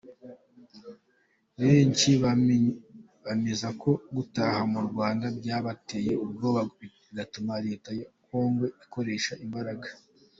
Benshi 1.61 2.09
bemeza 3.25 3.67
ko 3.81 3.91
gutaha 4.15 4.61
mu 4.73 4.81
Rwanda 4.89 5.25
byabateye 5.39 6.11
ubwoba 6.23 6.59
bigatuma 7.09 7.53
leta 7.67 7.89
ya 7.99 8.07
Kongo 8.25 8.65
ikoresha 8.83 9.33
imbaraga. 9.45 9.87